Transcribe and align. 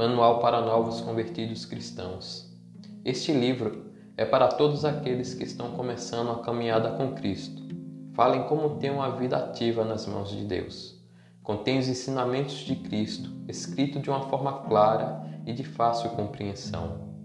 Manual 0.00 0.38
para 0.38 0.62
Novos 0.62 1.02
Convertidos 1.02 1.66
Cristãos. 1.66 2.50
Este 3.04 3.32
livro 3.32 3.92
é 4.16 4.24
para 4.24 4.48
todos 4.48 4.82
aqueles 4.82 5.34
que 5.34 5.44
estão 5.44 5.72
começando 5.72 6.30
a 6.30 6.38
caminhada 6.38 6.92
com 6.92 7.12
Cristo. 7.12 7.62
Falem 8.14 8.44
como 8.44 8.78
ter 8.78 8.90
uma 8.90 9.10
vida 9.10 9.36
ativa 9.36 9.84
nas 9.84 10.06
mãos 10.06 10.30
de 10.30 10.42
Deus. 10.42 10.98
Contém 11.42 11.78
os 11.78 11.86
ensinamentos 11.86 12.60
de 12.60 12.76
Cristo, 12.76 13.30
escrito 13.46 14.00
de 14.00 14.08
uma 14.08 14.22
forma 14.22 14.62
clara 14.62 15.22
e 15.44 15.52
de 15.52 15.64
fácil 15.64 16.08
compreensão. 16.12 17.19